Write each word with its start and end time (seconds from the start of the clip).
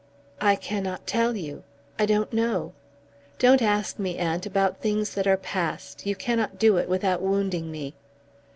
"I 0.41 0.55
cannot 0.55 1.05
tell 1.05 1.35
you. 1.35 1.63
I 1.99 2.07
don't 2.07 2.33
know. 2.33 2.73
Don't 3.37 3.61
ask 3.61 3.99
me, 3.99 4.17
aunt, 4.17 4.47
about 4.47 4.79
things 4.79 5.13
that 5.13 5.27
are 5.27 5.37
passed. 5.37 6.07
You 6.07 6.15
cannot 6.15 6.57
do 6.57 6.77
it 6.77 6.89
without 6.89 7.21
wounding 7.21 7.69
me." 7.69 7.93